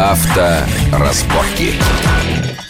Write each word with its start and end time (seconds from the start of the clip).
Авторазборки. 0.00 1.78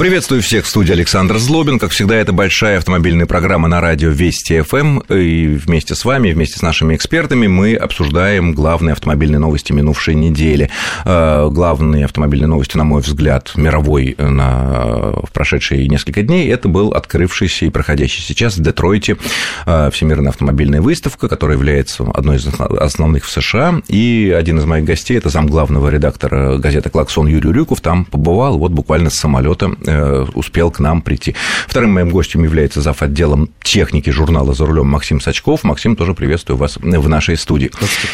Приветствую 0.00 0.40
всех 0.40 0.64
в 0.64 0.66
студии 0.66 0.92
Александр 0.92 1.36
Злобин. 1.36 1.78
Как 1.78 1.90
всегда, 1.90 2.16
это 2.16 2.32
большая 2.32 2.78
автомобильная 2.78 3.26
программа 3.26 3.68
на 3.68 3.82
радио 3.82 4.08
Вести 4.08 4.62
ФМ. 4.62 5.00
И 5.10 5.46
вместе 5.48 5.94
с 5.94 6.06
вами, 6.06 6.32
вместе 6.32 6.56
с 6.56 6.62
нашими 6.62 6.96
экспертами 6.96 7.48
мы 7.48 7.74
обсуждаем 7.74 8.54
главные 8.54 8.94
автомобильные 8.94 9.40
новости 9.40 9.74
минувшей 9.74 10.14
недели. 10.14 10.70
Э, 11.04 11.50
главные 11.50 12.06
автомобильные 12.06 12.48
новости, 12.48 12.78
на 12.78 12.84
мой 12.84 13.02
взгляд, 13.02 13.52
мировой 13.56 14.14
на, 14.16 15.12
в 15.22 15.28
прошедшие 15.34 15.86
несколько 15.86 16.22
дней, 16.22 16.48
это 16.48 16.70
был 16.70 16.92
открывшийся 16.92 17.66
и 17.66 17.68
проходящий 17.68 18.22
сейчас 18.22 18.56
в 18.56 18.62
Детройте 18.62 19.18
э, 19.66 19.90
Всемирная 19.92 20.30
автомобильная 20.30 20.80
выставка, 20.80 21.28
которая 21.28 21.58
является 21.58 22.04
одной 22.14 22.38
из 22.38 22.46
основных 22.48 23.26
в 23.26 23.30
США. 23.30 23.82
И 23.88 24.34
один 24.34 24.60
из 24.60 24.64
моих 24.64 24.86
гостей, 24.86 25.18
это 25.18 25.28
зам 25.28 25.46
главного 25.46 25.90
редактора 25.90 26.56
газеты 26.56 26.88
«Клаксон» 26.88 27.26
Юрий 27.26 27.52
Рюков, 27.52 27.82
там 27.82 28.06
побывал 28.06 28.56
вот 28.56 28.72
буквально 28.72 29.10
с 29.10 29.16
самолета 29.16 29.70
Э, 29.89 29.89
успел 30.34 30.70
к 30.70 30.78
нам 30.80 31.02
прийти. 31.02 31.34
Вторым 31.66 31.92
моим 31.92 32.10
гостем 32.10 32.44
является 32.44 32.80
зав. 32.80 33.02
отделом 33.02 33.50
техники 33.62 34.10
журнала 34.10 34.54
«За 34.54 34.66
рулем» 34.66 34.86
Максим 34.86 35.20
Сачков. 35.20 35.64
Максим, 35.64 35.96
тоже 35.96 36.14
приветствую 36.14 36.56
вас 36.56 36.76
в 36.76 37.08
нашей 37.08 37.36
студии. 37.36 37.70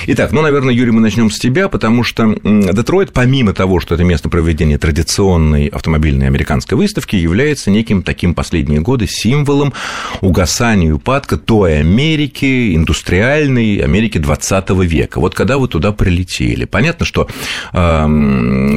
Итак, 0.06 0.32
ну, 0.32 0.42
наверное, 0.42 0.74
Юрий, 0.74 0.90
мы 0.90 1.00
начнем 1.00 1.30
с 1.30 1.38
тебя, 1.38 1.68
потому 1.68 2.04
что 2.04 2.36
Детройт, 2.44 3.12
помимо 3.12 3.52
того, 3.52 3.80
что 3.80 3.94
это 3.94 4.04
место 4.04 4.28
проведения 4.28 4.78
традиционной 4.78 5.66
автомобильной 5.66 6.26
американской 6.26 6.76
выставки, 6.76 7.16
является 7.16 7.70
неким 7.70 8.02
таким 8.02 8.34
последние 8.34 8.80
годы 8.80 9.06
символом 9.06 9.72
угасания 10.20 10.88
и 10.88 10.92
упадка 10.92 11.36
той 11.36 11.80
Америки, 11.80 12.74
индустриальной 12.77 13.78
Америки 13.78 14.18
20 14.18 14.70
века. 14.70 15.20
Вот 15.20 15.34
когда 15.34 15.58
вы 15.58 15.68
туда 15.68 15.92
прилетели, 15.92 16.64
понятно, 16.64 17.06
что 17.06 17.28
э, 17.72 18.06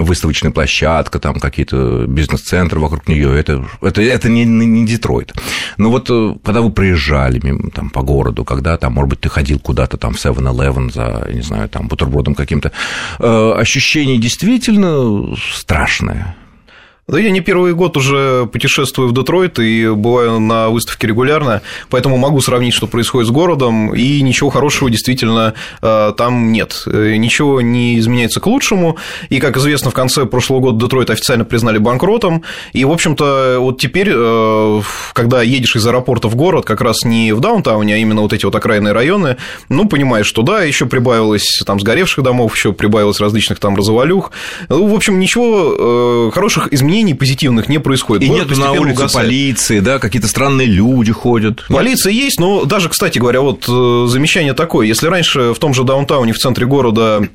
выставочная 0.01 0.51
площадка, 0.51 1.19
там 1.19 1.39
какие-то 1.39 2.05
бизнес-центры 2.07 2.79
вокруг 2.89 3.07
нее, 3.07 3.39
это, 3.39 3.65
это, 3.81 4.01
это 4.01 4.29
не, 4.29 4.45
не 4.45 4.85
Детройт. 4.85 5.33
Но 5.77 5.89
вот 5.89 6.09
э, 6.09 6.35
когда 6.43 6.61
вы 6.61 6.71
проезжали 6.71 7.39
мимо, 7.43 7.69
там, 7.71 7.89
по 7.89 8.01
городу, 8.01 8.43
когда 8.43 8.77
там, 8.77 8.93
может 8.93 9.09
быть, 9.09 9.21
ты 9.21 9.29
ходил 9.29 9.59
куда-то 9.59 9.97
там 9.97 10.13
в 10.13 10.17
7-Eleven 10.17 10.91
за, 10.91 11.29
не 11.31 11.41
знаю, 11.41 11.69
там, 11.69 11.87
бутербродом 11.87 12.35
каким-то, 12.35 12.71
э, 13.19 13.53
ощущение 13.57 14.17
действительно 14.17 15.35
страшное. 15.37 16.35
Да 17.09 17.19
я 17.19 17.31
не 17.31 17.41
первый 17.41 17.73
год 17.73 17.97
уже 17.97 18.47
путешествую 18.53 19.09
в 19.09 19.15
Детройт 19.15 19.57
и 19.57 19.89
бываю 19.89 20.39
на 20.39 20.69
выставке 20.69 21.07
регулярно, 21.07 21.63
поэтому 21.89 22.17
могу 22.17 22.39
сравнить, 22.39 22.75
что 22.75 22.85
происходит 22.85 23.27
с 23.27 23.31
городом, 23.31 23.95
и 23.95 24.21
ничего 24.21 24.51
хорошего 24.51 24.91
действительно 24.91 25.55
э, 25.81 26.13
там 26.15 26.51
нет. 26.51 26.83
Э, 26.85 27.15
ничего 27.15 27.61
не 27.61 27.97
изменяется 27.97 28.39
к 28.39 28.45
лучшему, 28.45 28.97
и, 29.29 29.39
как 29.39 29.57
известно, 29.57 29.89
в 29.89 29.95
конце 29.95 30.27
прошлого 30.27 30.59
года 30.59 30.85
Детройт 30.85 31.09
официально 31.09 31.45
признали 31.45 31.79
банкротом, 31.79 32.43
и, 32.73 32.85
в 32.85 32.91
общем-то, 32.91 33.57
вот 33.57 33.79
теперь, 33.79 34.11
э, 34.13 34.81
когда 35.13 35.41
едешь 35.41 35.75
из 35.75 35.87
аэропорта 35.87 36.27
в 36.27 36.35
город, 36.35 36.65
как 36.65 36.81
раз 36.81 37.05
не 37.05 37.33
в 37.33 37.39
даунтауне, 37.39 37.95
а 37.95 37.97
именно 37.97 38.21
вот 38.21 38.33
эти 38.33 38.45
вот 38.45 38.53
окраинные 38.53 38.93
районы, 38.93 39.37
ну, 39.67 39.87
понимаешь, 39.87 40.27
что 40.27 40.43
да, 40.43 40.61
еще 40.61 40.85
прибавилось 40.85 41.63
там 41.65 41.79
сгоревших 41.79 42.23
домов, 42.23 42.55
еще 42.55 42.71
прибавилось 42.71 43.19
различных 43.19 43.57
там 43.57 43.75
развалюх, 43.75 44.31
ну, 44.67 44.85
в 44.85 44.93
общем, 44.93 45.19
ничего 45.19 46.29
хороших 46.31 46.71
изменений 46.71 46.98
изменений 46.99 47.13
позитивных 47.13 47.69
не 47.69 47.79
происходит. 47.79 48.23
И 48.23 48.29
нет 48.29 48.49
на 48.57 48.71
улице 48.71 49.01
угасает. 49.01 49.27
полиции, 49.27 49.79
да, 49.79 49.99
какие-то 49.99 50.27
странные 50.27 50.67
люди 50.67 51.11
ходят. 51.11 51.65
Полиция 51.69 52.11
есть, 52.11 52.39
но 52.39 52.65
даже, 52.65 52.89
кстати 52.89 53.19
говоря, 53.19 53.41
вот 53.41 53.65
э, 53.67 54.05
замечание 54.07 54.53
такое. 54.53 54.87
Если 54.87 55.07
раньше 55.07 55.53
в 55.53 55.59
том 55.59 55.73
же 55.73 55.83
даунтауне 55.83 56.33
в 56.33 56.37
центре 56.37 56.65
города 56.65 57.27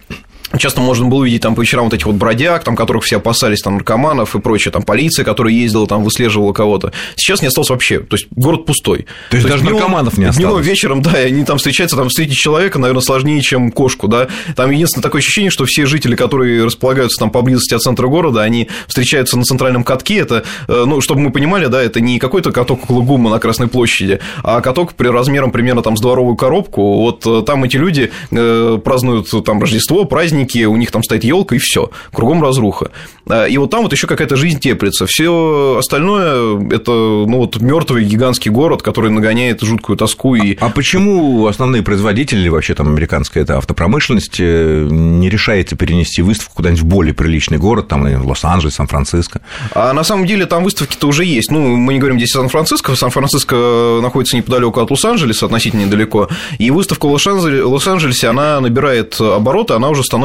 Часто 0.58 0.80
можно 0.80 1.06
было 1.06 1.20
увидеть 1.20 1.42
там 1.42 1.54
по 1.54 1.62
вечерам 1.62 1.86
вот 1.86 1.94
этих 1.94 2.06
вот 2.06 2.14
бродяг, 2.14 2.62
там, 2.64 2.76
которых 2.76 3.04
все 3.04 3.16
опасались, 3.16 3.60
там, 3.60 3.74
наркоманов 3.74 4.36
и 4.36 4.40
прочее, 4.40 4.70
там, 4.72 4.82
полиция, 4.82 5.24
которая 5.24 5.52
ездила, 5.52 5.86
там, 5.86 6.04
выслеживала 6.04 6.52
кого-то. 6.52 6.92
Сейчас 7.16 7.42
не 7.42 7.48
осталось 7.48 7.70
вообще, 7.70 8.00
то 8.00 8.14
есть 8.14 8.26
город 8.30 8.66
пустой. 8.66 9.06
То 9.30 9.36
есть, 9.36 9.46
то 9.46 9.48
есть 9.48 9.48
даже 9.48 9.62
днем, 9.62 9.74
наркоманов 9.74 10.18
не 10.18 10.26
осталось? 10.26 10.54
Днем, 10.54 10.62
вечером, 10.62 11.02
да, 11.02 11.20
и 11.20 11.26
они 11.28 11.44
там 11.44 11.58
встречаются, 11.58 11.96
там, 11.96 12.08
встретить 12.08 12.36
человека, 12.36 12.78
наверное, 12.78 13.02
сложнее, 13.02 13.40
чем 13.42 13.72
кошку, 13.72 14.06
да. 14.06 14.28
Там 14.54 14.70
единственное 14.70 15.02
такое 15.02 15.20
ощущение, 15.20 15.50
что 15.50 15.64
все 15.64 15.86
жители, 15.86 16.14
которые 16.14 16.64
располагаются 16.64 17.18
там 17.18 17.30
поблизости 17.30 17.74
от 17.74 17.82
центра 17.82 18.06
города, 18.06 18.42
они 18.42 18.68
встречаются 18.86 19.36
на 19.36 19.44
центральном 19.44 19.82
катке, 19.82 20.18
это, 20.18 20.44
э, 20.68 20.84
ну, 20.86 21.00
чтобы 21.00 21.20
мы 21.20 21.32
понимали, 21.32 21.66
да, 21.66 21.82
это 21.82 22.00
не 22.00 22.18
какой-то 22.18 22.52
каток 22.52 22.84
около 22.84 23.02
ГУМа 23.02 23.30
на 23.30 23.38
Красной 23.38 23.66
площади, 23.66 24.20
а 24.42 24.60
каток 24.60 24.94
при 24.94 25.08
размером 25.08 25.50
примерно 25.50 25.82
там 25.82 25.96
с 25.96 26.00
дворовую 26.00 26.36
коробку, 26.36 26.98
вот 26.98 27.26
э, 27.26 27.42
там 27.44 27.64
эти 27.64 27.76
люди 27.76 28.12
э, 28.30 28.78
празднуют 28.84 29.30
там 29.44 29.60
Рождество, 29.60 30.04
праздники, 30.34 30.64
у 30.64 30.76
них 30.76 30.90
там 30.90 31.02
стоит 31.02 31.24
елка, 31.24 31.56
и 31.56 31.58
все, 31.58 31.90
кругом 32.12 32.42
разруха. 32.42 32.90
А, 33.28 33.46
и 33.46 33.56
вот 33.56 33.70
там 33.70 33.82
вот 33.82 33.92
еще 33.92 34.06
какая-то 34.06 34.36
жизнь 34.36 34.58
теплится. 34.58 35.06
Все 35.06 35.76
остальное 35.78 36.60
это 36.70 36.90
ну, 36.90 37.38
вот 37.38 37.60
мертвый 37.60 38.04
гигантский 38.04 38.50
город, 38.50 38.82
который 38.82 39.10
нагоняет 39.10 39.62
жуткую 39.62 39.96
тоску. 39.96 40.34
И... 40.34 40.56
А, 40.60 40.66
а 40.66 40.70
почему 40.70 41.46
основные 41.46 41.82
производители 41.82 42.48
вообще 42.48 42.74
там 42.74 42.88
американская 42.88 43.44
это 43.44 43.58
автопромышленность 43.58 44.36
э, 44.38 44.88
не 44.90 45.30
решается 45.30 45.76
перенести 45.76 46.22
выставку 46.22 46.56
куда-нибудь 46.56 46.82
в 46.82 46.86
более 46.86 47.14
приличный 47.14 47.58
город, 47.58 47.88
там 47.88 48.04
Лос-Анджелес, 48.26 48.74
Сан-Франциско? 48.74 49.40
А 49.74 49.92
на 49.92 50.04
самом 50.04 50.26
деле 50.26 50.46
там 50.46 50.64
выставки-то 50.64 51.06
уже 51.06 51.24
есть. 51.24 51.50
Ну, 51.50 51.76
мы 51.76 51.94
не 51.94 52.00
говорим 52.00 52.18
здесь 52.18 52.34
о 52.34 52.40
Сан-Франциско. 52.40 52.94
Сан-Франциско 52.94 54.00
находится 54.02 54.36
неподалеку 54.36 54.80
от 54.80 54.90
Лос-Анджелеса, 54.90 55.46
относительно 55.46 55.84
недалеко. 55.84 56.28
И 56.58 56.70
выставка 56.70 57.06
в 57.06 57.12
Лос-Анджелесе, 57.12 58.28
она 58.28 58.60
набирает 58.60 59.20
обороты, 59.20 59.74
она 59.74 59.88
уже 59.88 60.02
становится 60.02 60.23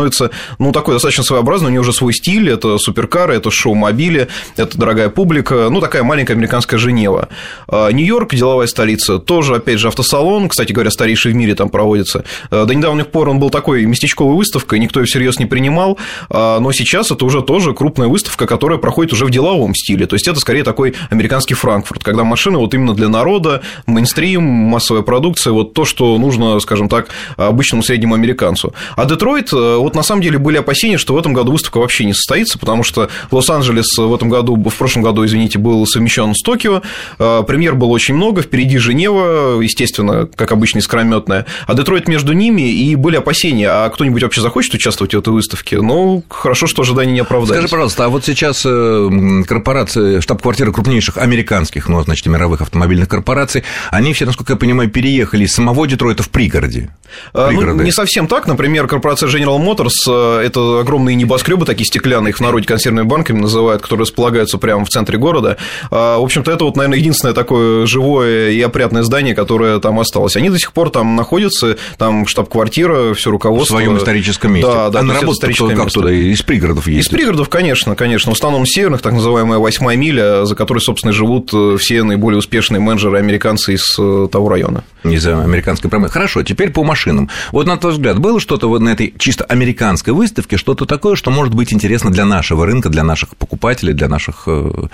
ну, 0.57 0.71
такой 0.71 0.95
достаточно 0.95 1.23
своеобразный, 1.23 1.69
у 1.69 1.71
него 1.71 1.81
уже 1.81 1.93
свой 1.93 2.13
стиль, 2.13 2.49
это 2.49 2.77
суперкары, 2.77 3.35
это 3.35 3.51
шоу-мобили, 3.51 4.27
это 4.57 4.77
дорогая 4.77 5.09
публика, 5.09 5.69
ну, 5.69 5.81
такая 5.81 6.03
маленькая 6.03 6.33
американская 6.33 6.79
Женева. 6.79 7.29
А, 7.67 7.89
Нью-Йорк, 7.89 8.33
деловая 8.35 8.67
столица, 8.67 9.19
тоже, 9.19 9.55
опять 9.55 9.79
же, 9.79 9.87
автосалон, 9.87 10.49
кстати 10.49 10.71
говоря, 10.71 10.91
старейший 10.91 11.33
в 11.33 11.35
мире 11.35 11.55
там 11.55 11.69
проводится. 11.69 12.23
А, 12.51 12.65
до 12.65 12.73
недавних 12.73 13.07
пор 13.07 13.29
он 13.29 13.39
был 13.39 13.49
такой 13.49 13.85
местечковой 13.85 14.35
выставкой, 14.35 14.79
никто 14.79 14.99
ее 14.99 15.05
всерьез 15.05 15.39
не 15.39 15.45
принимал, 15.45 15.97
а, 16.29 16.59
но 16.59 16.71
сейчас 16.71 17.11
это 17.11 17.25
уже 17.25 17.41
тоже 17.41 17.73
крупная 17.73 18.07
выставка, 18.07 18.45
которая 18.45 18.77
проходит 18.79 19.13
уже 19.13 19.25
в 19.25 19.31
деловом 19.31 19.75
стиле, 19.75 20.05
то 20.05 20.15
есть 20.15 20.27
это 20.27 20.39
скорее 20.39 20.63
такой 20.63 20.95
американский 21.09 21.53
Франкфурт, 21.53 22.03
когда 22.03 22.23
машины 22.23 22.57
вот 22.57 22.73
именно 22.73 22.93
для 22.93 23.09
народа, 23.09 23.61
мейнстрим, 23.85 24.43
массовая 24.43 25.01
продукция, 25.01 25.53
вот 25.53 25.73
то, 25.73 25.85
что 25.85 26.17
нужно, 26.17 26.59
скажем 26.59 26.89
так, 26.89 27.09
обычному 27.37 27.83
среднему 27.83 28.15
американцу. 28.15 28.73
А 28.95 29.05
Детройт, 29.05 29.51
вот 29.51 29.88
на 29.95 30.03
самом 30.03 30.21
деле 30.21 30.37
были 30.37 30.57
опасения, 30.57 30.97
что 30.97 31.13
в 31.13 31.17
этом 31.17 31.33
году 31.33 31.51
выставка 31.51 31.79
вообще 31.79 32.05
не 32.05 32.13
состоится, 32.13 32.57
потому 32.57 32.83
что 32.83 33.09
Лос-Анджелес 33.31 33.97
в 33.97 34.13
этом 34.13 34.29
году, 34.29 34.55
в 34.55 34.75
прошлом 34.75 35.03
году, 35.03 35.25
извините, 35.25 35.59
был 35.59 35.85
совмещен 35.85 36.33
с 36.33 36.41
Токио, 36.41 36.81
а, 37.17 37.43
премьер 37.43 37.75
было 37.75 37.89
очень 37.89 38.15
много, 38.15 38.41
впереди 38.41 38.77
Женева, 38.77 39.61
естественно, 39.61 40.27
как 40.35 40.51
обычно, 40.51 40.79
искрометная, 40.79 41.45
а 41.67 41.73
Детройт 41.73 42.07
между 42.07 42.33
ними, 42.33 42.61
и 42.71 42.95
были 42.95 43.15
опасения, 43.17 43.69
а 43.69 43.89
кто-нибудь 43.89 44.23
вообще 44.23 44.41
захочет 44.41 44.73
участвовать 44.73 45.13
в 45.13 45.17
этой 45.17 45.33
выставке? 45.33 45.81
Ну, 45.81 46.23
хорошо, 46.29 46.67
что 46.67 46.81
ожидания 46.81 47.13
не 47.13 47.19
оправдались. 47.19 47.59
Скажи, 47.59 47.67
пожалуйста, 47.67 48.05
а 48.05 48.09
вот 48.09 48.25
сейчас 48.25 48.63
э, 48.65 49.43
корпорации, 49.47 50.19
штаб-квартиры 50.19 50.71
крупнейших 50.71 51.17
американских, 51.17 51.87
ну, 51.87 52.01
значит, 52.03 52.25
мировых 52.25 52.61
автомобильных 52.61 53.07
корпораций, 53.07 53.63
они 53.91 54.13
все, 54.13 54.25
насколько 54.25 54.53
я 54.53 54.57
понимаю, 54.57 54.89
переехали 54.89 55.45
из 55.45 55.53
самого 55.53 55.87
Детройта 55.87 56.23
в 56.23 56.29
пригороде. 56.29 56.89
А, 57.33 57.51
ну, 57.51 57.81
не 57.81 57.91
совсем 57.91 58.27
так. 58.27 58.47
Например, 58.47 58.87
корпорация 58.87 59.29
General 59.29 59.59
Motors 59.59 59.78
э, 60.07 60.41
это 60.45 60.79
огромные 60.79 61.15
небоскребы, 61.15 61.65
такие 61.65 61.85
стеклянные, 61.85 62.31
их 62.31 62.37
в 62.37 62.41
народе 62.41 62.65
консервными 62.65 63.05
банками 63.05 63.39
называют, 63.39 63.81
которые 63.81 64.03
располагаются 64.03 64.57
прямо 64.57 64.85
в 64.85 64.89
центре 64.89 65.17
города. 65.17 65.57
А, 65.91 66.19
в 66.19 66.23
общем-то, 66.23 66.51
это 66.51 66.65
вот, 66.65 66.75
наверное, 66.75 66.99
единственное 66.99 67.33
такое 67.33 67.85
живое 67.85 68.49
и 68.51 68.61
опрятное 68.61 69.03
здание, 69.03 69.35
которое 69.35 69.79
там 69.79 69.99
осталось. 69.99 70.35
Они 70.35 70.49
до 70.49 70.59
сих 70.59 70.73
пор 70.73 70.89
там 70.89 71.15
находятся, 71.15 71.77
там 71.97 72.27
штаб-квартира, 72.27 73.13
все 73.13 73.31
руководство. 73.31 73.75
В 73.75 73.77
своем 73.77 73.97
историческом 73.97 74.53
месте. 74.53 74.71
Да, 74.71 74.89
да. 74.89 74.99
А 74.99 75.03
на 75.03 75.13
работу 75.13 75.39
как 75.75 75.91
туда? 75.91 76.11
Из 76.11 76.41
пригородов 76.41 76.87
есть? 76.87 77.07
Из 77.07 77.09
пригородов, 77.09 77.49
конечно, 77.49 77.95
конечно. 77.95 78.31
В 78.31 78.35
основном 78.35 78.65
северных, 78.65 79.01
так 79.01 79.13
называемая 79.13 79.59
восьмая 79.59 79.97
миля, 79.97 80.45
за 80.45 80.55
которой, 80.55 80.79
собственно, 80.79 81.13
живут 81.13 81.51
э, 81.53 81.77
все 81.79 82.03
наиболее 82.03 82.39
успешные 82.39 82.79
менеджеры 82.79 83.17
американцы 83.17 83.73
из 83.73 83.95
э, 83.97 84.27
того 84.31 84.49
района. 84.49 84.83
Из 85.03 85.25
американской 85.25 85.89
промышленности. 85.89 86.13
Хорошо, 86.13 86.43
теперь 86.43 86.71
по 86.71 86.83
машинам. 86.83 87.29
Вот 87.51 87.67
на 87.67 87.77
твой 87.77 87.93
взгляд, 87.93 88.19
было 88.19 88.39
что-то 88.39 88.67
вот 88.67 88.81
на 88.81 88.89
этой 88.89 89.13
чисто 89.17 89.45
американской 89.45 90.13
выставке, 90.13 90.57
что-то 90.57 90.85
такое, 90.85 91.15
что 91.15 91.31
может 91.31 91.53
быть 91.53 91.73
интересно 91.73 92.11
для 92.11 92.25
нашего 92.25 92.65
рынка, 92.65 92.89
для 92.89 93.03
наших 93.03 93.35
покупателей, 93.37 93.93
для 93.93 94.09
наших 94.09 94.43
э, 94.47 94.87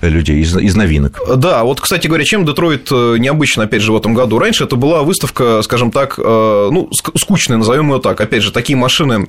людей 0.00 0.40
из, 0.40 0.56
из 0.56 0.74
новинок. 0.74 1.20
Да, 1.36 1.62
вот, 1.64 1.80
кстати 1.80 2.06
говоря, 2.06 2.24
чем 2.24 2.44
Детройт 2.44 2.88
э, 2.90 3.16
необычно, 3.18 3.64
опять 3.64 3.82
же, 3.82 3.92
в 3.92 3.96
этом 3.96 4.14
году? 4.14 4.38
Раньше 4.38 4.64
это 4.64 4.76
была 4.76 5.02
выставка, 5.02 5.62
скажем 5.62 5.90
так, 5.90 6.18
э, 6.18 6.68
ну, 6.72 6.90
скучная, 6.92 7.58
назовем 7.58 7.92
ее 7.92 8.00
так. 8.00 8.20
Опять 8.20 8.42
же, 8.42 8.52
такие 8.52 8.76
машины 8.76 9.28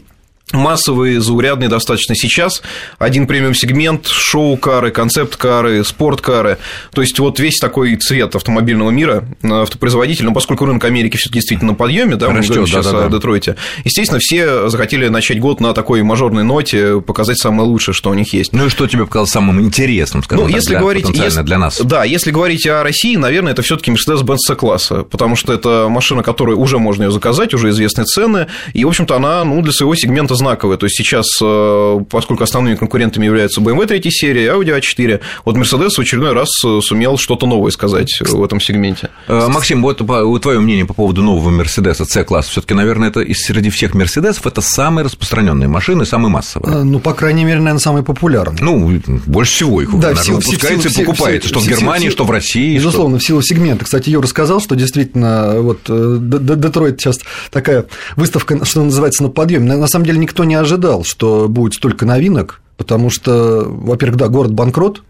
массовые, 0.54 1.20
заурядные 1.20 1.70
достаточно 1.70 2.16
сейчас. 2.16 2.62
Один 3.00 3.28
премиум-сегмент, 3.28 4.08
шоу-кары, 4.08 4.92
концепт-кары, 4.92 5.84
спорт-кары. 5.84 6.58
То 6.94 7.02
есть, 7.02 7.20
вот 7.20 7.40
весь 7.40 7.58
такой 7.60 7.96
цвет 7.98 8.36
автомобильного 8.36 8.90
мира 8.92 9.26
автопроизводитель, 9.44 10.26
но 10.26 10.34
поскольку 10.34 10.66
рынок 10.66 10.84
Америки 10.86 11.18
все 11.18 11.30
действительно 11.30 11.72
на 11.72 11.76
подъеме, 11.78 12.16
да, 12.16 12.28
Растёт, 12.28 12.42
мы 12.42 12.48
говорим 12.48 12.68
сейчас 12.68 12.86
да, 12.86 12.92
да, 12.92 13.06
о 13.06 13.10
да. 13.10 13.16
Детройте, 13.18 13.56
естественно, 13.84 14.20
все 14.20 14.70
захотели 14.70 15.08
начать 15.08 15.40
год 15.40 15.60
на 15.60 15.74
такой 15.74 16.02
мажорной 16.04 16.44
ноте, 16.44 17.02
показать 17.02 17.38
самое 17.38 17.68
лучшее, 17.68 17.94
что 17.96 18.10
у 18.10 18.14
них 18.14 18.34
есть. 18.34 18.54
Ну 18.54 18.68
и 18.68 18.70
что 18.70 18.88
тебе 18.88 19.06
показалось 19.06 19.32
самым 19.32 19.62
интересным, 19.62 20.24
скажем 20.24 20.46
Ну, 20.46 20.50
так, 20.50 20.56
если 20.56 20.70
для- 20.72 20.80
говорить, 20.80 21.10
если- 21.10 21.42
для 21.42 21.58
нас? 21.58 21.80
Да, 21.82 22.04
если 22.04 22.32
говорить 22.32 22.66
о 22.68 22.84
России, 22.84 23.16
наверное, 23.16 23.54
это 23.54 23.62
все-таки 23.62 23.92
Mercedes-Benz 23.92 24.38
C-класса, 24.48 25.04
потому 25.04 25.36
что 25.36 25.54
это 25.54 25.88
машина, 25.90 26.24
которая 26.24 26.56
уже 26.56 26.78
можно 26.80 27.04
ее 27.04 27.12
заказать, 27.12 27.54
уже 27.54 27.70
известны 27.70 28.04
цены, 28.06 28.48
и, 28.74 28.84
в 28.86 28.88
общем-то, 28.88 29.16
она 29.16 29.44
ну, 29.44 29.62
для 29.62 29.72
своего 29.72 29.96
сегмента 29.96 30.36
знаковая. 30.44 30.78
То 30.78 30.86
есть 30.86 30.98
сейчас, 30.98 31.26
э, 31.42 32.00
поскольку 32.10 32.44
основными 32.44 32.76
конкурентами 32.76 33.26
являются 33.26 33.62
BMW 33.62 33.86
3 33.88 34.12
серии, 34.12 34.52
Audi 34.54 34.78
A4, 34.78 35.20
вот 35.46 35.56
Mercedes 35.56 35.92
в 35.96 36.00
очередной 36.00 36.34
раз 36.34 36.50
э, 36.66 36.80
сумел 36.82 37.18
что-то 37.18 37.46
новое 37.48 37.72
сказать 37.72 38.20
в 38.22 38.44
этом 38.44 38.60
сегменте. 38.60 39.10
Э, 39.28 39.48
Максим, 39.48 39.82
вот 39.82 39.98
твое 40.42 40.60
мнение 40.60 40.86
по 40.86 40.94
поводу 40.94 41.22
нового 41.24 41.50
Мерседеса 41.50 42.04
C-класса. 42.06 42.52
Все-таки, 42.52 42.74
наверное, 42.74 43.10
это 43.10 43.22
из 43.22 43.38
среди 43.40 43.70
всех 43.70 43.94
Мерседесов 43.94 44.46
это 44.46 44.60
самые 44.62 45.06
распространенные 45.06 45.68
машины, 45.70 46.06
самые 46.06 46.30
массовые. 46.30 46.76
Э, 46.76 46.84
Ну, 46.84 47.00
по 47.00 47.14
крайней 47.14 47.46
мере, 47.46 47.60
наверное, 47.60 47.80
самый 47.80 48.04
популярный. 48.04 48.60
Ну, 48.62 49.00
больше 49.26 49.54
всего 49.54 49.82
их 49.82 49.90
Да, 49.92 50.10
наверное, 50.10 50.22
в 50.22 50.26
силу- 50.26 50.42
в 50.42 50.46
выпускается 50.46 50.90
силу- 50.90 51.04
и 51.04 51.06
покупается, 51.06 51.48
что 51.50 51.60
в 51.60 51.68
Германии, 51.68 52.04
силу- 52.08 52.12
что 52.12 52.24
в 52.26 52.32
России. 52.32 52.78
что- 52.78 52.88
Безусловно, 52.88 53.18
в 53.20 53.24
силу 53.24 53.42
сегмента. 53.42 53.86
Кстати, 53.86 54.10
Юра 54.10 54.28
сказал, 54.28 54.60
что 54.60 54.76
действительно 54.76 55.62
вот 55.62 55.80
э, 55.88 56.18
Детройт 56.20 57.00
сейчас 57.00 57.20
такая 57.52 57.86
выставка, 58.16 58.64
что 58.66 58.84
называется, 58.84 59.24
на 59.24 59.30
подъеме. 59.30 59.66
На 59.66 59.78
на 59.78 59.88
самом 59.88 60.06
деле 60.06 60.18
никто 60.34 60.46
не 60.46 60.56
ожидал, 60.56 61.04
что 61.04 61.48
будет 61.48 61.76
столько 61.76 62.08
новинок, 62.08 62.62
потому 62.76 63.12
что, 63.12 63.66
во-первых, 63.68 64.18
да, 64.18 64.30
город 64.30 64.52
банкрот, 64.52 65.04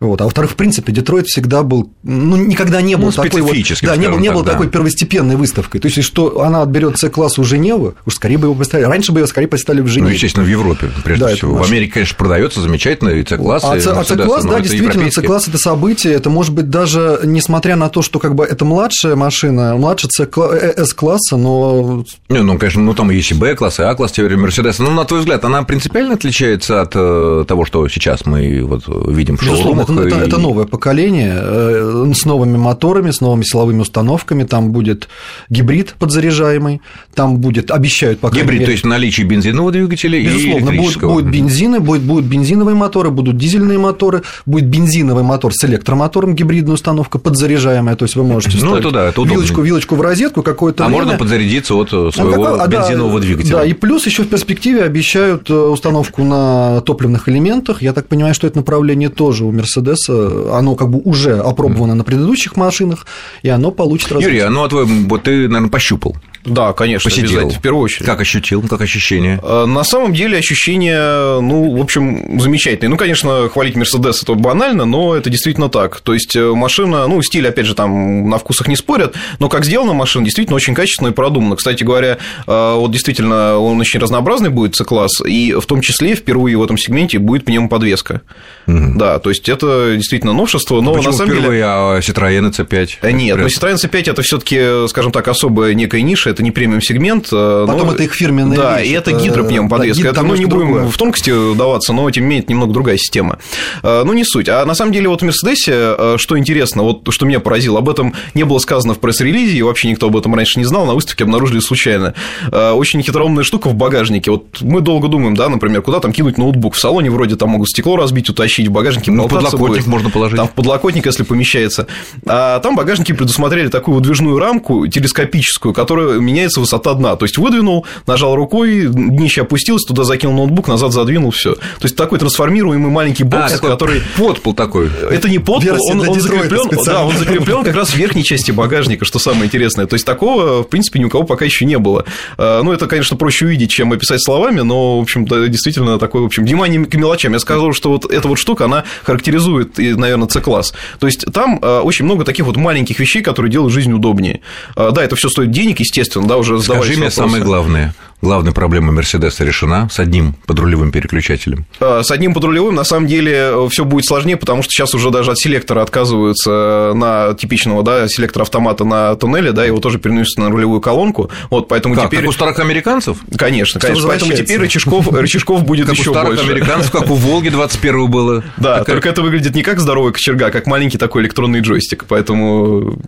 вот. 0.00 0.20
А 0.20 0.24
во-вторых, 0.24 0.52
в 0.52 0.54
принципе, 0.56 0.92
Детройт 0.92 1.26
всегда 1.26 1.62
был, 1.62 1.90
ну, 2.02 2.36
никогда 2.36 2.80
не 2.80 2.96
был 2.96 3.06
Ну, 3.06 3.12
такой 3.12 3.42
вот, 3.42 3.54
да, 3.82 3.96
не 3.96 4.08
был, 4.08 4.18
не 4.18 4.28
так, 4.28 4.36
был 4.36 4.42
да. 4.44 4.52
такой 4.52 4.68
первостепенной 4.68 5.36
выставкой. 5.36 5.80
То 5.80 5.88
есть, 5.88 6.02
что 6.02 6.40
она 6.42 6.62
отберет 6.62 6.98
С-класс 6.98 7.38
у 7.38 7.44
Женевы, 7.44 7.94
уж 8.06 8.14
скорее 8.14 8.38
бы 8.38 8.46
его 8.46 8.54
представили. 8.54 8.86
Раньше 8.86 9.12
бы 9.12 9.20
ее 9.20 9.26
скорее 9.26 9.46
представили 9.48 9.82
в 9.82 9.84
Ну, 9.84 9.90
Женеве. 9.90 10.14
естественно, 10.14 10.44
в 10.44 10.48
Европе, 10.48 10.90
прежде 11.04 11.24
Да, 11.26 11.34
всего. 11.34 11.54
В. 11.56 11.62
Америке, 11.62 11.92
конечно, 11.92 12.16
продается 12.16 12.60
замечательно, 12.60 13.10
и 13.10 13.24
C-класс, 13.26 13.62
А 13.64 13.76
и 13.76 13.78
а 13.80 13.82
С-класс, 14.04 14.44
но 14.44 14.52
да, 14.52 14.60
действительно. 14.60 15.10
С-класс 15.10 15.48
это 15.48 15.58
событие, 15.58 16.14
это 16.14 16.30
может 16.30 16.54
быть 16.54 16.70
даже, 16.70 17.20
несмотря 17.24 17.76
на 17.76 17.88
то, 17.90 18.00
что 18.02 18.18
как 18.18 18.34
бы 18.34 18.44
это 18.44 18.64
младшая 18.64 19.16
машина, 19.16 19.76
младше 19.76 20.08
C-кла- 20.10 20.54
э, 20.54 20.84
С-класса, 20.86 21.36
но 21.36 22.04
Не, 22.30 22.42
ну, 22.42 22.58
конечно, 22.58 22.80
ну, 22.80 22.94
там 22.94 23.10
есть 23.10 23.32
и 23.32 23.34
Б-класс, 23.34 23.80
и 23.80 23.82
А-класс 23.82 24.12
теперь 24.12 24.36
Мерседеса. 24.36 24.82
Ну, 24.82 24.90
на 24.92 25.04
твой 25.04 25.20
взгляд, 25.20 25.44
она 25.44 25.62
принципиально 25.62 26.14
отличается 26.14 26.80
от 26.80 26.92
э, 26.94 27.44
того, 27.46 27.66
что 27.66 27.86
сейчас 27.88 28.24
мы 28.24 28.62
вот 28.64 28.84
видим 29.08 29.36
в 29.36 29.42
шоурумах? 29.42 29.89
Это, 29.98 30.08
это- 30.08 30.24
и- 30.24 30.28
это 30.28 30.38
новое 30.38 30.66
поколение 30.66 31.34
э, 31.36 32.12
с 32.14 32.24
новыми 32.24 32.56
моторами, 32.56 33.10
с 33.10 33.20
новыми 33.20 33.42
силовыми 33.42 33.80
установками. 33.80 34.44
Там 34.44 34.70
будет 34.72 35.08
гибрид 35.48 35.94
подзаряжаемый, 35.98 36.80
там 37.14 37.38
будет, 37.38 37.70
обещают, 37.70 38.20
по 38.20 38.28
крайней 38.28 38.44
Гибрид, 38.44 38.60
мере, 38.60 38.66
то 38.66 38.72
есть 38.72 38.84
наличие 38.84 39.26
бензинового 39.26 39.72
двигателя 39.72 40.18
и 40.18 40.24
Безусловно, 40.26 40.58
будут, 40.60 40.70
электрического. 40.74 41.12
будут 41.14 41.30
бензины, 41.30 41.80
будет, 41.80 42.02
будут 42.02 42.24
бензиновые 42.26 42.74
моторы, 42.76 43.10
будут 43.10 43.36
дизельные 43.36 43.78
моторы, 43.78 44.22
будет 44.46 44.66
бензиновый 44.66 45.24
мотор 45.24 45.52
с 45.54 45.64
электромотором, 45.64 46.34
гибридная 46.34 46.74
установка 46.74 47.18
подзаряжаемая, 47.18 47.96
то 47.96 48.04
есть 48.04 48.16
вы 48.16 48.24
можете 48.24 48.58
Ну, 48.64 48.76
это 48.76 48.90
да, 48.90 49.08
это 49.08 49.20
удобно. 49.20 49.38
вилочку, 49.38 49.62
вилочку 49.62 49.94
в 49.96 50.00
розетку 50.00 50.42
какое-то 50.42 50.84
А 50.84 50.88
время. 50.88 51.02
можно 51.04 51.18
подзарядиться 51.18 51.74
от 51.74 51.92
э, 51.92 52.08
А 52.08 52.12
своего 52.12 52.44
а, 52.46 52.66
да, 52.66 52.80
бензинового 52.82 53.20
двигателя. 53.20 53.56
Да, 53.56 53.64
и 53.64 53.72
плюс 53.72 54.06
еще 54.06 54.22
в 54.22 54.28
перспективе 54.28 54.82
обещают 54.82 55.48
э, 55.50 55.54
установку 55.54 56.22
на 56.24 56.80
топливных 56.82 57.28
элементах. 57.28 57.82
Я 57.82 57.92
так 57.92 58.06
понимаю, 58.08 58.34
что 58.34 58.46
это 58.46 58.58
направление 58.58 59.08
тоже 59.08 59.44
у 59.44 59.50
Мерседеса, 59.80 60.56
оно 60.56 60.76
как 60.76 60.90
бы 60.90 61.00
уже 61.04 61.38
опробовано 61.38 61.94
на 61.94 62.04
предыдущих 62.04 62.56
машинах, 62.56 63.06
и 63.42 63.48
оно 63.48 63.70
получит 63.70 64.12
развитие. 64.12 64.36
Юрий, 64.36 64.46
а 64.46 64.50
ну 64.50 64.64
а 64.64 64.68
твой, 64.68 64.84
вот 64.84 65.22
ты, 65.24 65.48
наверное, 65.48 65.70
пощупал, 65.70 66.16
Да, 66.44 66.72
конечно, 66.72 67.10
посидел. 67.10 67.28
обязательно, 67.30 67.58
в 67.58 67.62
первую 67.62 67.82
очередь. 67.84 68.06
Как 68.06 68.20
ощутил, 68.20 68.62
как 68.68 68.80
ощущение? 68.80 69.38
Э, 69.42 69.66
На 69.66 69.84
самом 69.84 70.14
деле 70.14 70.38
ощущения, 70.38 71.38
ну, 71.40 71.76
в 71.76 71.80
общем, 71.80 72.40
замечательные. 72.40 72.88
Ну, 72.90 72.96
конечно, 72.96 73.48
хвалить 73.48 73.76
Мерседес 73.76 74.22
это 74.22 74.34
банально, 74.34 74.84
но 74.84 75.14
это 75.14 75.28
действительно 75.30 75.68
так. 75.68 76.00
То 76.00 76.14
есть 76.14 76.34
э, 76.36 76.52
машина, 76.54 77.06
ну, 77.06 77.20
стиль, 77.22 77.46
опять 77.46 77.66
же, 77.66 77.74
там 77.74 78.28
на 78.28 78.38
вкусах 78.38 78.68
не 78.68 78.76
спорят, 78.76 79.14
но 79.38 79.48
как 79.48 79.64
сделана 79.64 79.92
машина, 79.92 80.24
действительно 80.24 80.56
очень 80.56 80.74
качественно 80.74 81.08
и 81.08 81.12
продумана. 81.12 81.56
Кстати 81.56 81.84
говоря, 81.84 82.18
э, 82.46 82.74
вот 82.76 82.90
действительно 82.90 83.58
он 83.58 83.78
очень 83.80 84.00
разнообразный 84.00 84.48
будет 84.50 84.76
C-класс, 84.76 85.20
и 85.26 85.52
в 85.52 85.66
том 85.66 85.80
числе 85.82 86.14
впервые 86.14 86.56
в 86.56 86.62
этом 86.62 86.78
сегменте 86.78 87.18
будет 87.18 87.44
пневмоподвеска. 87.44 88.22
Да, 88.66 89.18
то 89.18 89.30
есть 89.30 89.48
это 89.48 89.94
действительно 89.96 90.32
новшество, 90.32 90.80
но 90.80 90.94
Почему 90.94 91.10
на 91.12 91.16
самом 91.16 91.30
деле... 91.30 91.40
впервые, 91.42 91.64
а 91.66 91.98
Citroёn 91.98 92.50
C5? 92.50 92.90
Э, 93.02 93.10
Нет, 93.12 93.36
но 93.36 93.42
ли. 93.44 93.48
Citroёn 93.48 93.74
C5 93.76 94.10
это 94.10 94.22
все-таки, 94.22 94.88
скажем 94.88 95.12
так, 95.12 95.28
особая 95.28 95.74
некая 95.74 96.02
ниша, 96.02 96.29
это 96.30 96.42
не 96.42 96.50
премиум 96.50 96.80
сегмент. 96.80 97.28
э, 97.32 97.64
Потом 97.66 97.86
но- 97.88 97.92
это 97.94 98.02
их 98.04 98.14
фирменная 98.14 98.56
Да, 98.56 98.80
вещь, 98.80 98.88
и 98.88 98.92
это 98.92 99.10
это- 99.10 99.20
гидропневмоподвеска. 99.20 100.02
да, 100.04 100.08
это, 100.10 100.22
ну, 100.22 100.34
не 100.34 100.40
немножко 100.40 100.54
будем 100.56 100.68
другое. 100.72 100.90
в 100.90 100.96
тонкости 100.96 101.54
даваться, 101.56 101.92
но 101.92 102.10
тем 102.10 102.24
не 102.24 102.28
менее 102.30 102.42
это 102.44 102.52
немного 102.52 102.72
другая 102.72 102.96
система. 102.96 103.38
Э, 103.82 104.02
Ну, 104.04 104.12
не 104.12 104.24
суть. 104.24 104.48
А 104.48 104.64
на 104.64 104.74
самом 104.74 104.92
деле 104.92 105.08
вот 105.08 105.20
в 105.20 105.24
Мерседесе, 105.24 105.72
э, 105.74 106.16
что 106.18 106.38
интересно, 106.38 106.82
вот 106.82 107.02
что 107.10 107.26
меня 107.26 107.40
поразило, 107.40 107.78
об 107.78 107.88
этом 107.88 108.14
не 108.34 108.44
было 108.44 108.58
сказано 108.58 108.94
в 108.94 108.98
пресс-релизе, 108.98 109.56
и 109.58 109.62
вообще 109.62 109.88
никто 109.90 110.06
об 110.06 110.16
этом 110.16 110.34
раньше 110.34 110.58
не 110.58 110.64
знал, 110.64 110.86
на 110.86 110.94
выставке 110.94 111.24
обнаружили 111.24 111.60
случайно. 111.60 112.14
Очень 112.52 113.02
хитроумная 113.02 113.44
штука 113.44 113.68
в 113.68 113.74
багажнике. 113.74 114.30
Вот 114.30 114.58
мы 114.60 114.80
долго 114.80 115.08
думаем, 115.08 115.34
да, 115.36 115.48
например, 115.48 115.82
куда 115.82 116.00
там 116.00 116.12
кинуть 116.12 116.38
ноутбук. 116.38 116.74
В 116.74 116.78
салоне 116.80 117.10
вроде 117.10 117.36
там 117.36 117.50
могут 117.50 117.68
стекло 117.68 117.96
разбить, 117.96 118.28
утащить, 118.30 118.68
в 118.68 118.70
багажнике 118.70 119.10
Ну, 119.10 119.28
подлокотник 119.28 119.58
будет. 119.68 119.86
можно 119.86 120.10
положить. 120.10 120.36
Там 120.36 120.48
в 120.48 120.52
подлокотник, 120.52 121.06
если 121.06 121.22
помещается. 121.24 121.86
А 122.26 122.58
там 122.60 122.76
багажники 122.76 123.12
предусмотрели 123.12 123.68
такую 123.68 123.96
выдвижную 123.96 124.38
рамку 124.38 124.86
телескопическую, 124.86 125.74
которая 125.74 126.19
меняется 126.20 126.60
высота 126.60 126.94
дна. 126.94 127.16
То 127.16 127.24
есть 127.24 127.38
выдвинул, 127.38 127.86
нажал 128.06 128.34
рукой, 128.34 128.86
днище 128.86 129.42
опустилось, 129.42 129.84
туда 129.84 130.04
закинул 130.04 130.34
ноутбук, 130.36 130.68
назад 130.68 130.92
задвинул, 130.92 131.30
все. 131.30 131.54
То 131.54 131.60
есть 131.82 131.96
такой 131.96 132.18
трансформируемый 132.18 132.90
маленький 132.90 133.24
А, 133.24 133.26
бокс, 133.26 133.52
такой 133.52 133.70
который 133.70 134.02
подпол 134.16 134.54
такой. 134.54 134.90
это 135.10 135.28
не 135.28 135.38
подпол, 135.38 135.76
он, 135.90 136.08
он 136.08 136.20
закреплен, 136.20 136.68
да, 136.84 137.04
он 137.04 137.16
закреплен 137.16 137.62
как 137.64 137.74
раз 137.74 137.90
в 137.90 137.96
верхней 137.96 138.24
части 138.24 138.50
багажника, 138.50 139.04
что 139.04 139.18
самое 139.18 139.46
интересное. 139.46 139.86
То 139.86 139.94
есть 139.94 140.06
такого, 140.06 140.62
в 140.62 140.68
принципе, 140.68 140.98
ни 140.98 141.04
у 141.04 141.10
кого 141.10 141.24
пока 141.24 141.44
еще 141.44 141.64
не 141.64 141.78
было. 141.78 142.04
А, 142.38 142.62
Ну, 142.62 142.72
это, 142.72 142.86
конечно, 142.86 143.16
проще 143.16 143.46
увидеть, 143.46 143.70
чем 143.70 143.92
описать 143.92 144.22
словами, 144.22 144.60
но, 144.60 144.98
в 144.98 145.02
общем-то, 145.02 145.48
действительно 145.48 145.98
такое, 145.98 146.22
в 146.22 146.26
общем, 146.26 146.44
внимание 146.44 146.84
к 146.84 146.94
мелочам. 146.94 147.32
Я 147.32 147.38
сказал, 147.38 147.72
что 147.72 147.90
вот 147.90 148.10
эта 148.10 148.28
вот 148.28 148.36
штука, 148.36 148.64
она 148.66 148.84
характеризует, 149.04 149.78
наверное, 149.78 150.28
C-класс. 150.28 150.72
То 150.98 151.06
есть 151.06 151.24
там 151.32 151.58
а, 151.62 151.82
очень 151.82 152.04
много 152.04 152.24
таких 152.24 152.46
вот 152.46 152.56
маленьких 152.56 152.98
вещей, 152.98 153.22
которые 153.22 153.50
делают 153.50 153.72
жизнь 153.72 153.92
удобнее. 153.92 154.40
А, 154.76 154.90
Да, 154.90 155.02
это 155.04 155.16
все 155.16 155.28
стоит 155.28 155.50
денег, 155.50 155.80
естественно, 155.80 156.09
да, 156.16 156.36
уже 156.36 156.60
Скажи 156.60 156.90
мне 156.92 156.96
вопросы. 156.96 157.16
самое 157.16 157.42
главное. 157.42 157.94
Главная 158.22 158.52
проблема 158.52 158.92
Мерседеса 158.92 159.44
решена 159.44 159.88
с 159.90 159.98
одним 159.98 160.34
подрулевым 160.44 160.92
переключателем. 160.92 161.64
А, 161.80 162.02
С 162.02 162.10
одним 162.10 162.34
подрулевым, 162.34 162.74
на 162.74 162.84
самом 162.84 163.06
деле, 163.06 163.54
все 163.70 163.86
будет 163.86 164.04
сложнее, 164.04 164.36
потому 164.36 164.62
что 164.62 164.70
сейчас 164.72 164.94
уже 164.94 165.08
даже 165.10 165.30
от 165.30 165.38
селектора 165.38 165.80
отказываются 165.80 166.92
на 166.94 167.32
типичного, 167.32 167.82
да, 167.82 168.08
селектора 168.08 168.42
автомата 168.42 168.84
на 168.84 169.14
туннеле, 169.16 169.52
да, 169.52 169.64
его 169.64 169.78
тоже 169.80 169.98
переносят 169.98 170.36
на 170.36 170.50
рулевую 170.50 170.82
колонку. 170.82 171.30
Вот, 171.48 171.68
поэтому 171.68 171.94
Как, 171.94 172.08
теперь... 172.08 172.20
как 172.20 172.28
у 172.28 172.32
старых 172.32 172.58
американцев? 172.58 173.16
Конечно, 173.38 173.80
конечно. 173.80 174.08
Поэтому 174.08 174.32
теперь 174.34 174.58
рычажков, 174.60 175.10
рычажков 175.10 175.64
будет 175.64 175.86
Как 175.86 175.94
у 175.96 176.00
еще 176.00 176.10
старых 176.10 176.36
больше. 176.36 176.44
американцев, 176.50 176.90
как 176.90 177.08
у 177.10 177.14
Волги 177.14 177.48
21 177.48 178.10
было. 178.10 178.44
Да, 178.58 178.80
Такая- 178.80 178.96
только 178.96 179.08
это 179.08 179.22
выглядит 179.22 179.54
не 179.54 179.62
как 179.62 179.80
здоровая 179.80 180.12
кочерга, 180.12 180.48
а 180.48 180.50
как 180.50 180.66
маленький 180.66 180.98
такой 180.98 181.22
электронный 181.22 181.60
джойстик, 181.60 182.04
поэтому 182.06 182.98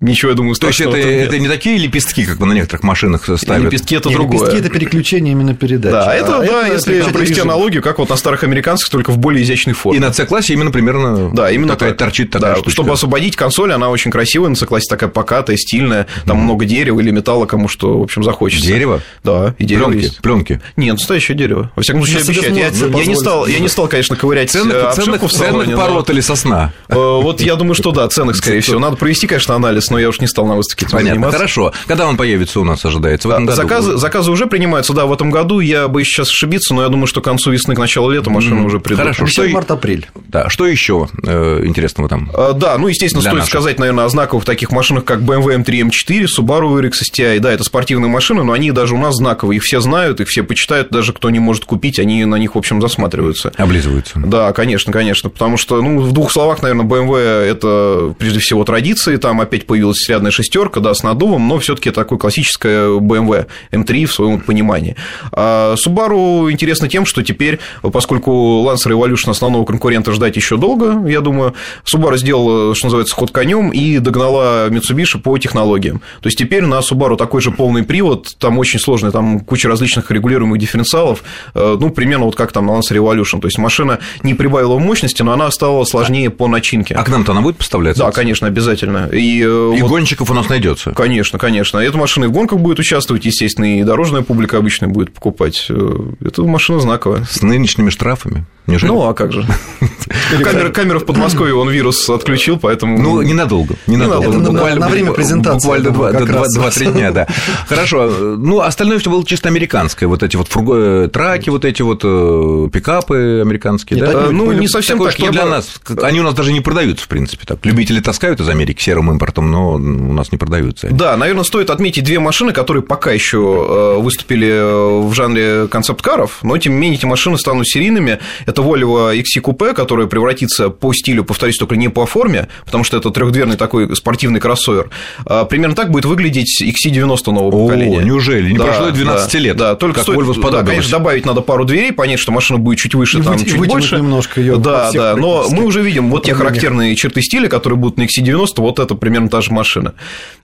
ничего, 0.00 0.30
я 0.30 0.36
думаю, 0.36 0.54
То 0.54 0.68
есть 0.68 0.80
это, 0.80 0.96
это 0.96 1.38
не 1.38 1.48
такие 1.48 1.76
лепестки, 1.78 2.24
как 2.24 2.38
на 2.40 2.52
некоторых 2.52 2.82
машинах 2.82 3.28
ставят. 3.38 3.64
Лепестки 3.64 3.96
это 3.96 4.08
Не, 4.08 4.14
другое. 4.14 4.38
лепестки– 4.38 4.58
это 4.60 4.70
переключение 4.70 5.32
именно 5.32 5.54
передачи. 5.54 5.92
Да, 5.92 6.14
это, 6.14 6.38
А 6.38 6.44
да, 6.44 6.66
если 6.66 6.90
переключатель 6.92 7.12
провести 7.14 7.34
режима. 7.34 7.52
аналогию, 7.54 7.82
как 7.82 7.98
вот 7.98 8.08
на 8.08 8.16
старых 8.16 8.44
американцах, 8.44 8.88
только 8.90 9.10
в 9.10 9.18
более 9.18 9.42
изящной 9.42 9.74
форме. 9.74 9.98
И 9.98 10.00
на 10.00 10.12
C-классе 10.12 10.52
именно 10.54 10.70
примерно 10.70 11.30
Да, 11.34 11.50
именно 11.50 11.72
такая 11.74 11.90
так. 11.90 11.98
торчит 11.98 12.30
такая 12.30 12.50
Да, 12.50 12.56
штучка. 12.56 12.70
Чтобы 12.70 12.92
освободить 12.92 13.36
консоль, 13.36 13.72
она 13.72 13.90
очень 13.90 14.10
красивая, 14.10 14.48
на 14.50 14.56
C-классе 14.56 14.86
такая 14.88 15.10
покатая, 15.10 15.56
стильная, 15.56 16.06
там 16.26 16.38
много 16.38 16.64
дерева 16.64 17.00
или 17.00 17.10
металла, 17.10 17.46
кому 17.46 17.68
что, 17.68 17.98
в 17.98 18.02
общем, 18.02 18.22
захочется. 18.22 18.66
Дерево? 18.66 19.02
Да, 19.24 19.54
и 19.58 19.64
дерево 19.64 19.86
Пленки, 19.88 20.04
есть. 20.04 20.18
пленки. 20.20 20.60
Нет, 20.76 20.94
настоящее 20.94 21.36
дерево. 21.36 21.70
Во 21.76 21.82
всяком 21.82 22.02
случае, 22.02 22.24
Мерседес 22.24 22.44
обещать. 22.44 22.56
Я, 22.56 22.72
себе 22.88 22.98
я 23.00 23.06
не 23.06 23.16
стал, 23.16 23.46
я 23.46 23.58
не 23.58 23.68
стал, 23.68 23.88
конечно, 23.88 24.16
ковырять 24.16 24.48
э, 24.54 24.58
Ценных, 24.58 24.76
обшивку 24.84 25.10
ценных, 25.10 25.22
в 25.22 25.32
салоне, 25.32 25.64
ценных 25.72 25.80
пород 25.80 26.10
или 26.10 26.20
сосна? 26.20 26.72
Э, 26.88 26.94
Вот 26.94 27.40
я 27.40 27.56
думаю, 27.56 27.74
что 27.74 27.90
да, 27.92 28.08
ценных, 28.08 28.36
скорее 28.36 28.60
всего. 28.60 28.78
Надо 28.78 28.96
провести, 28.96 29.26
конечно, 29.26 29.54
анализ 29.54 29.87
интересно, 29.88 29.96
но 29.96 30.00
я 30.00 30.08
уж 30.08 30.20
не 30.20 30.26
стал 30.26 30.46
на 30.46 30.56
выставке 30.56 30.84
этим 30.86 30.92
Понятно, 30.92 31.14
заниматься. 31.14 31.38
хорошо. 31.38 31.72
Когда 31.86 32.06
он 32.06 32.16
появится 32.16 32.60
у 32.60 32.64
нас, 32.64 32.84
ожидается? 32.84 33.28
В 33.28 33.30
этом 33.30 33.46
году? 33.46 33.56
Заказы, 33.56 33.96
заказы 33.96 34.30
уже 34.30 34.46
принимаются, 34.46 34.92
да, 34.92 35.06
в 35.06 35.12
этом 35.12 35.30
году. 35.30 35.60
Я 35.60 35.88
боюсь 35.88 36.08
сейчас 36.08 36.28
ошибиться, 36.28 36.74
но 36.74 36.82
я 36.82 36.88
думаю, 36.88 37.06
что 37.06 37.20
к 37.20 37.24
концу 37.24 37.50
весны, 37.50 37.74
к 37.74 37.78
началу 37.78 38.10
лета 38.10 38.30
машины 38.30 38.62
уже 38.64 38.80
придут. 38.80 38.98
Хорошо. 39.00 39.26
Что 39.26 39.44
и- 39.44 39.52
март-апрель. 39.52 40.06
Да, 40.28 40.48
что 40.48 40.66
еще 40.66 41.08
э, 41.24 41.62
интересного 41.64 42.08
там? 42.08 42.30
А, 42.34 42.52
Да, 42.52 42.76
ну, 42.78 42.88
естественно, 42.88 43.22
Для 43.22 43.30
стоит 43.30 43.40
наших. 43.40 43.50
сказать, 43.50 43.78
наверное, 43.78 44.04
о 44.04 44.08
знаковых 44.08 44.44
таких 44.44 44.70
машинах, 44.72 45.04
как 45.04 45.20
BMW 45.20 45.62
M3 45.64 45.88
M4, 45.90 46.26
Subaru 46.38 46.80
RX 46.80 46.92
STI. 47.12 47.38
Да, 47.40 47.52
это 47.52 47.64
спортивные 47.64 48.10
машины, 48.10 48.42
но 48.44 48.52
они 48.52 48.72
даже 48.72 48.94
у 48.94 48.98
нас 48.98 49.16
знаковые. 49.16 49.56
Их 49.56 49.62
все 49.62 49.80
знают, 49.80 50.20
их 50.20 50.28
все 50.28 50.42
почитают, 50.42 50.90
даже 50.90 51.12
кто 51.12 51.30
не 51.30 51.38
может 51.38 51.64
купить, 51.64 51.98
они 51.98 52.24
на 52.24 52.36
них, 52.36 52.54
в 52.54 52.58
общем, 52.58 52.80
засматриваются. 52.80 53.52
Облизываются. 53.56 54.18
Да, 54.18 54.52
конечно, 54.52 54.92
конечно, 54.92 55.30
потому 55.30 55.56
что, 55.56 55.80
ну, 55.80 56.00
в 56.00 56.12
двух 56.12 56.30
словах, 56.32 56.62
наверное, 56.62 56.84
BMW 56.86 57.16
это 57.18 58.14
прежде 58.18 58.40
всего 58.40 58.64
традиции, 58.64 59.16
там 59.16 59.40
опять 59.40 59.66
появилась 59.78 60.08
рядная 60.08 60.32
шестерка, 60.32 60.80
да, 60.80 60.92
с 60.92 61.04
надувом, 61.04 61.46
но 61.46 61.58
все-таки 61.58 61.90
такое 61.90 62.18
классическое 62.18 62.88
BMW 62.88 63.46
M3 63.70 64.06
в 64.06 64.12
своем 64.12 64.40
понимании. 64.40 64.96
А 65.30 65.74
Subaru 65.76 66.50
интересно 66.50 66.88
тем, 66.88 67.06
что 67.06 67.22
теперь, 67.22 67.60
поскольку 67.80 68.30
Lancer 68.66 68.90
Evolution 68.90 69.30
основного 69.30 69.64
конкурента 69.64 70.12
ждать 70.12 70.34
еще 70.34 70.56
долго, 70.56 71.08
я 71.08 71.20
думаю, 71.20 71.54
Subaru 71.84 72.16
сделала, 72.16 72.74
что 72.74 72.86
называется, 72.86 73.14
ход 73.14 73.30
конем 73.30 73.70
и 73.70 73.98
догнала 73.98 74.68
Mitsubishi 74.68 75.20
по 75.20 75.38
технологиям. 75.38 76.00
То 76.20 76.26
есть 76.26 76.38
теперь 76.38 76.64
на 76.64 76.80
Subaru 76.80 77.16
такой 77.16 77.40
же 77.40 77.52
полный 77.52 77.84
привод, 77.84 78.34
там 78.38 78.58
очень 78.58 78.80
сложный, 78.80 79.12
там 79.12 79.40
куча 79.40 79.68
различных 79.68 80.10
регулируемых 80.10 80.58
дифференциалов, 80.58 81.22
э, 81.54 81.76
ну, 81.78 81.90
примерно 81.90 82.24
вот 82.24 82.34
как 82.34 82.50
там 82.50 82.66
на 82.66 82.72
Lancer 82.72 82.96
Evolution. 82.96 83.40
То 83.40 83.46
есть 83.46 83.58
машина 83.58 84.00
не 84.24 84.34
прибавила 84.34 84.76
мощности, 84.78 85.22
но 85.22 85.32
она 85.32 85.50
стала 85.52 85.84
сложнее 85.84 86.30
по 86.30 86.48
начинке. 86.48 86.96
А 86.96 87.04
к 87.04 87.08
нам-то 87.08 87.30
она 87.30 87.42
будет 87.42 87.58
поставляться? 87.58 88.02
Да, 88.02 88.10
конечно, 88.10 88.48
обязательно. 88.48 89.08
И, 89.12 89.42
э, 89.44 89.67
И 89.72 89.82
вот- 89.82 89.88
гонщиков 89.90 90.30
у 90.30 90.34
нас 90.34 90.48
найдется. 90.48 90.92
Конечно, 90.92 91.38
конечно. 91.38 91.78
Эта 91.78 91.96
машина 91.98 92.24
и 92.24 92.28
в 92.28 92.32
гонках 92.32 92.58
будет 92.60 92.78
участвовать, 92.78 93.24
естественно, 93.24 93.78
и 93.78 93.82
дорожная 93.84 94.22
публика 94.22 94.58
обычно 94.58 94.88
будет 94.88 95.12
покупать. 95.12 95.66
Э, 95.68 95.98
Это 96.24 96.42
машина 96.44 96.80
знаковая. 96.80 97.24
С 97.30 97.42
нынешними 97.42 97.90
штрафами. 97.90 98.44
Неужели? 98.66 98.90
Ну, 98.90 99.02
а 99.08 99.14
как 99.14 99.32
же? 99.32 99.46
Камера, 100.42 100.68
камера 100.70 100.98
в 100.98 101.04
Подмосковье, 101.06 101.54
он 101.54 101.70
вирус 101.70 102.08
отключил, 102.10 102.58
поэтому... 102.58 102.98
Ну, 102.98 103.22
ненадолго. 103.22 103.76
Ненадолго. 103.86 104.28
Это 104.28 104.38
на- 104.38 104.50
Буквально- 104.50 104.80
на 104.80 104.88
время 104.88 105.12
презентации, 105.12 105.66
Буквально 105.66 105.84
я 105.86 105.90
думаю, 105.92 106.10
два- 106.12 106.18
как 106.20 106.28
два- 106.28 106.40
раз. 106.42 106.54
два-три 106.54 106.86
дня, 106.88 107.10
да. 107.12 107.26
Хорошо. 107.68 108.08
Ну, 108.36 108.60
остальное 108.60 108.98
все 108.98 109.10
было 109.10 109.24
чисто 109.24 109.48
американское. 109.48 110.06
Вот 110.08 110.22
эти 110.22 110.36
вот 110.36 110.48
фурго... 110.48 110.76
э, 111.04 111.08
траки, 111.08 111.48
вот 111.50 111.64
эти 111.64 111.80
вот 111.82 112.02
э, 112.04 112.68
пикапы 112.72 113.40
американские, 113.42 114.00
Нет, 114.00 114.12
да? 114.12 114.24
Э, 114.26 114.30
ну, 114.30 114.52
не 114.52 114.68
совсем 114.68 114.98
Такое, 114.98 115.12
так. 115.12 115.16
что 115.18 115.26
Я 115.26 115.32
для 115.32 115.44
бы- 115.44 115.50
нас. 115.50 115.80
Они 116.02 116.20
у 116.20 116.22
нас 116.22 116.34
даже 116.34 116.52
не 116.52 116.60
продаются, 116.60 117.04
в 117.04 117.08
принципе. 117.08 117.44
Так. 117.46 117.64
Любители 117.64 118.00
таскают 118.00 118.40
из 118.40 118.48
Америки 118.48 118.82
серым 118.82 119.10
импортом, 119.10 119.50
но 119.50 119.57
у 119.66 119.78
нас 120.12 120.32
не 120.32 120.38
продаются. 120.38 120.88
они. 120.88 120.96
Да, 120.96 121.16
наверное, 121.16 121.44
стоит 121.44 121.70
отметить 121.70 122.04
две 122.04 122.18
машины, 122.20 122.52
которые 122.52 122.82
пока 122.82 123.12
еще 123.12 123.96
э, 123.98 124.00
выступили 124.00 124.48
э, 124.48 125.00
в 125.06 125.12
жанре 125.14 125.68
концепт-каров, 125.68 126.38
но 126.42 126.56
тем 126.58 126.74
не 126.74 126.78
менее 126.80 126.98
эти 126.98 127.06
машины 127.06 127.38
станут 127.38 127.66
серийными. 127.68 128.18
Это 128.46 128.62
Volvo 128.62 129.14
XC 129.16 129.42
Coupe, 129.42 129.74
которая 129.74 130.06
превратится 130.06 130.68
по 130.70 130.92
стилю, 130.92 131.24
повторюсь, 131.24 131.56
только 131.58 131.76
не 131.76 131.88
по 131.88 132.06
форме, 132.06 132.48
потому 132.64 132.84
что 132.84 132.96
это 132.96 133.10
трехдверный 133.10 133.56
такой 133.56 133.94
спортивный 133.96 134.40
кроссовер. 134.40 134.90
А 135.26 135.44
Примерно 135.44 135.74
так 135.76 135.90
будет 135.90 136.04
выглядеть 136.04 136.62
XC90 136.62 137.32
нового 137.32 137.56
О, 137.56 137.66
поколения. 137.66 138.02
неужели? 138.02 138.50
Не 138.52 138.58
Да, 138.58 138.64
прошло 138.64 138.88
и 138.88 138.92
12 138.92 139.32
да, 139.32 139.38
лет, 139.38 139.56
Да, 139.56 139.74
только 139.74 139.96
как 139.96 140.02
стоит, 140.04 140.18
Volvo 140.18 140.50
да, 140.50 140.62
конечно, 140.62 140.90
добавить 140.90 141.26
надо 141.26 141.40
пару 141.40 141.64
дверей, 141.64 141.92
понять, 141.92 142.18
что 142.18 142.32
машина 142.32 142.58
будет 142.58 142.78
чуть 142.78 142.94
выше, 142.94 143.18
И 143.18 143.22
там, 143.22 143.38
чуть 143.38 143.56
больше. 143.56 143.96
немножко 143.96 144.40
её 144.40 144.56
Да, 144.56 144.90
да, 144.92 145.16
но 145.16 145.46
мы 145.50 145.64
уже 145.64 145.82
видим 145.82 146.10
вот 146.10 146.24
те 146.24 146.34
характерные 146.34 146.94
черты 146.96 147.22
стиля, 147.22 147.48
которые 147.48 147.78
будут 147.78 147.98
на 147.98 148.02
XC90, 148.02 148.46
вот 148.58 148.78
это 148.78 148.94
примерно 148.94 149.28
та 149.28 149.40
же 149.40 149.47
машина. 149.50 149.94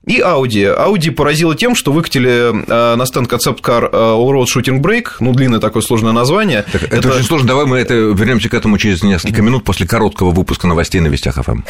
И 0.05 0.19
Audi. 0.19 0.65
Audi 0.65 1.11
поразила 1.11 1.55
тем, 1.55 1.75
что 1.75 1.91
выкатили 1.91 2.51
э, 2.51 2.95
на 2.95 3.05
стенд 3.05 3.31
Car 3.31 3.89
э, 3.91 3.95
All-Road 3.95 4.45
Shooting 4.45 4.81
Brake, 4.81 5.09
ну, 5.19 5.33
длинное 5.33 5.59
такое 5.59 5.81
сложное 5.81 6.11
название. 6.11 6.65
Так, 6.71 6.83
это, 6.83 7.09
очень 7.09 7.25
сложно. 7.25 7.47
Давай 7.47 7.65
мы 7.65 7.77
это 7.77 7.93
вернемся 7.93 8.49
к 8.49 8.53
этому 8.53 8.77
через 8.77 9.03
несколько 9.03 9.41
минут 9.41 9.63
после 9.63 9.87
короткого 9.87 10.31
выпуска 10.31 10.67
новостей 10.67 11.01
на 11.01 11.07
Вестях 11.07 11.37
Эм. 11.37 11.43
ФМ. 11.43 11.61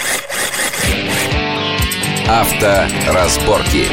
Авторазборки. 2.28 3.86